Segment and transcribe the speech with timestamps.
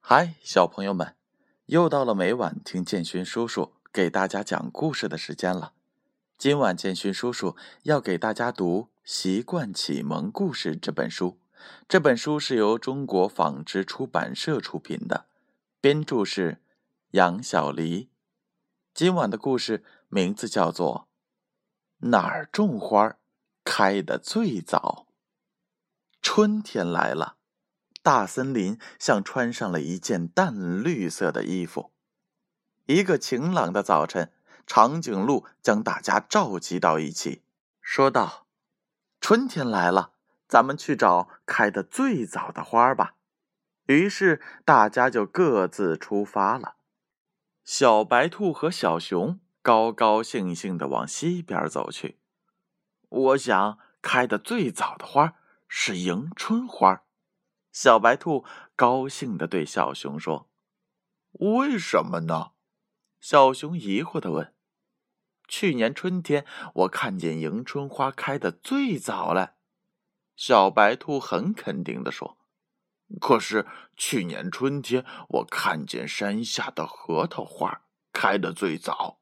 [0.00, 1.14] 嗨，小朋友们，
[1.66, 5.74] 又到了每晚听建勋叔叔给大家讲故事的时间了。
[6.38, 11.38] 今晚建勋叔叔要给大家读《习惯启蒙故事》这本书。
[11.88, 15.26] 这本书是由中国纺织出版社出品的，
[15.80, 16.62] 编著是
[17.10, 18.08] 杨小黎。
[18.94, 21.08] 今晚的故事名字叫做
[22.08, 23.18] 《哪儿种花
[23.64, 25.06] 开得最早》。
[26.22, 27.37] 春天来了，
[28.08, 31.92] 大森林像穿上了一件淡绿色的衣服。
[32.86, 34.32] 一个晴朗的早晨，
[34.66, 37.42] 长颈鹿将大家召集到一起，
[37.82, 38.46] 说道
[39.20, 40.12] ：“春天来了，
[40.48, 43.16] 咱们去找开的最早的花吧。”
[43.84, 46.76] 于是大家就各自出发了。
[47.62, 52.16] 小白兔和小熊高高兴兴的往西边走去。
[53.10, 55.34] 我想，开的最早的花。
[55.70, 57.02] 是迎春花，
[57.80, 60.50] 小白兔高兴的对小熊说
[61.38, 62.50] ：“为什么呢？”
[63.22, 64.52] 小熊疑惑的问。
[65.46, 69.54] “去年春天我看见迎春花开的最早了。”
[70.34, 72.38] 小白兔很肯定的说。
[73.22, 73.64] “可是
[73.96, 79.20] 去年春天我看见山下的核桃花开的最早。”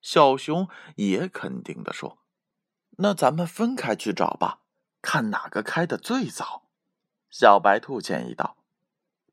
[0.00, 2.20] 小熊也肯定的说。
[2.96, 4.60] “那咱们分开去找吧。”
[5.02, 6.70] 看哪个开的最早，
[7.32, 8.56] 小白兔建议道。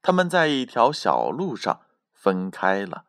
[0.02, 1.82] 他们在一条小路上
[2.14, 3.04] 分开了。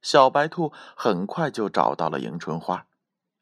[0.00, 2.86] 小白兔很快就找到了迎春花。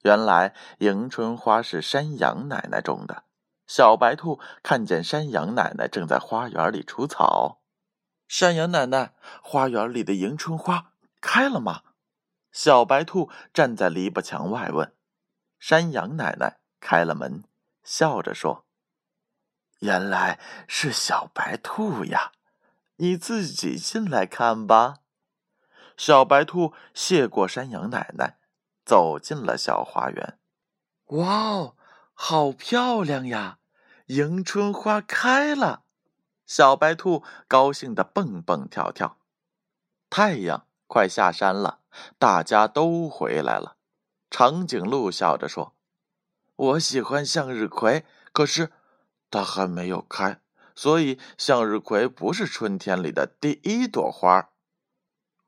[0.03, 3.25] 原来迎春花是山羊奶奶种的。
[3.67, 7.61] 小白兔看见山羊奶奶正在花园里除草。
[8.27, 11.83] 山羊奶奶，花园里的迎春花开了吗？
[12.51, 14.95] 小白兔站在篱笆墙外问。
[15.59, 17.45] 山羊奶奶开了门。
[17.83, 18.65] 笑着说
[19.81, 22.33] ：“原来是小白兔呀，
[22.97, 25.01] 你自己进来看吧。”
[25.99, 28.39] 小白兔谢过山羊奶奶，
[28.87, 30.39] 走进了小花园。
[31.09, 31.77] 哇哦，
[32.15, 33.59] 好漂亮呀！
[34.07, 35.83] 迎春花开了，
[36.47, 39.19] 小白兔高兴的蹦蹦跳跳。
[40.09, 41.81] 太阳快下山了，
[42.19, 43.77] 大家都回来了。
[44.31, 45.75] 长颈鹿笑着说。
[46.57, 48.73] 我喜欢向日葵，可是
[49.31, 50.41] 它还没有开，
[50.75, 54.51] 所以向日葵不是春天里的第一朵花。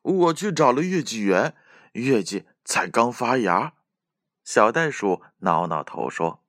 [0.02, 1.54] 我去找了月季园，
[1.92, 3.74] 月季才刚发芽。
[4.44, 6.44] 小袋鼠挠挠头说：“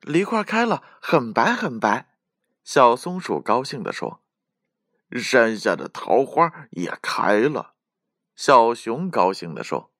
[0.00, 2.14] 梨花开了，很白很白。”
[2.64, 4.22] 小松鼠高兴地说
[5.12, 7.74] ：“山下的桃花也开了。”
[8.34, 9.92] 小熊高兴地说：“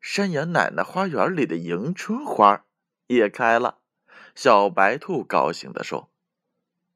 [0.00, 2.64] 山羊奶奶花园里的迎春花。”
[3.08, 3.79] 也开了，
[4.34, 6.10] 小白兔高兴地说：“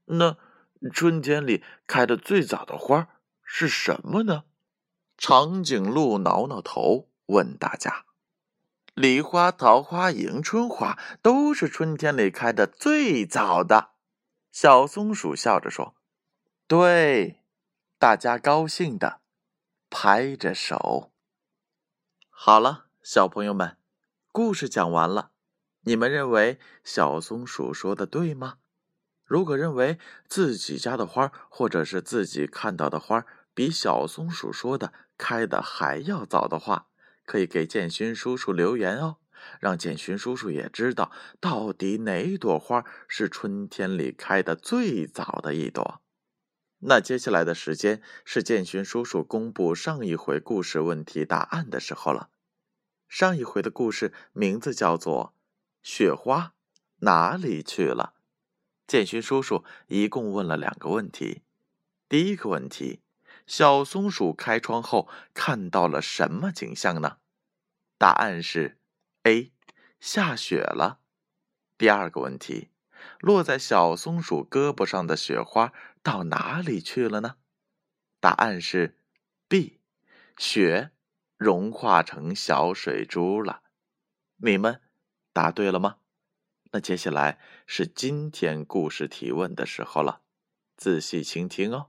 [0.06, 0.36] 那
[0.92, 3.08] 春天里开的最早的花
[3.42, 4.44] 是什么呢？”
[5.16, 8.04] 长颈鹿挠挠头问大家
[8.94, 13.90] ：“梨花、桃花、迎春花都是春天里开的最早的。”
[14.50, 15.94] 小松鼠笑着说
[16.66, 17.40] ：“对。”
[17.96, 19.20] 大家高兴的
[19.88, 21.10] 拍着手。
[22.28, 23.78] 好了，小朋友们，
[24.30, 25.30] 故事讲完了。
[25.84, 28.58] 你们认为小松鼠说的对吗？
[29.24, 33.24] 如果认为自己家的花或者是自己看到的花
[33.54, 36.88] 比小松鼠说的开的还要早的话，
[37.24, 39.16] 可以给建勋叔叔留言哦，
[39.60, 46.02] 让建勋叔叔也知道到底哪一朵花是春天里开的最早的一朵。
[46.80, 52.28] 那接下来的时间是建勋叔叔公布上一回故事问题答案的时候了。
[53.08, 55.34] 上一回的故事名字叫做。
[55.84, 56.54] 雪花
[57.00, 58.14] 哪里去了？
[58.86, 61.42] 建勋叔叔一共问了两个问题。
[62.08, 63.02] 第一个问题：
[63.46, 67.18] 小松鼠开窗后看到了什么景象呢？
[67.98, 68.78] 答案是
[69.24, 69.52] A，
[70.00, 71.00] 下雪了。
[71.76, 72.70] 第二个问题：
[73.20, 77.36] 落在小松鼠胳膊上的雪花到哪里去了呢？
[78.20, 78.96] 答案是
[79.48, 79.80] B，
[80.38, 80.92] 雪
[81.36, 83.60] 融化成小水珠了。
[84.36, 84.80] 你们？
[85.34, 85.96] 答对了吗？
[86.70, 90.22] 那接下来是今天故事提问的时候了，
[90.76, 91.88] 仔细倾听哦。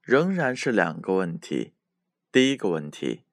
[0.00, 1.74] 仍然是两个问题。
[2.30, 3.24] 第一个问题：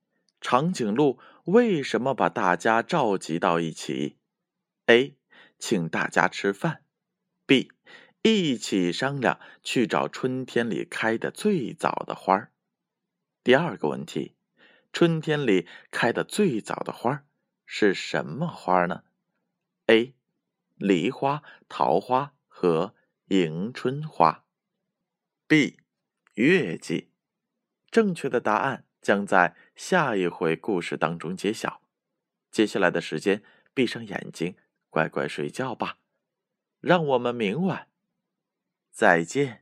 [0.42, 4.18] 长颈鹿为什么把大家召集到一起
[4.88, 5.16] ？A.
[5.60, 6.84] 请大家吃饭。
[7.46, 7.72] B.
[8.24, 12.52] 一起商量去找春天里开的最早的花儿。
[13.44, 14.36] 第二个问题：
[14.92, 17.26] 春天里开的最早的花儿
[17.66, 19.04] 是什么花呢
[19.92, 20.16] ？A，
[20.78, 22.96] 梨花、桃花和
[23.28, 24.46] 迎春花。
[25.48, 25.82] B，
[26.36, 27.12] 月季。
[27.90, 31.82] 正确的答案将在下一回故事当中揭晓。
[32.50, 33.44] 接下来的时间，
[33.74, 34.56] 闭上眼睛，
[34.90, 35.98] 乖乖睡觉吧。
[36.80, 37.90] 让我们明晚
[38.92, 39.61] 再见。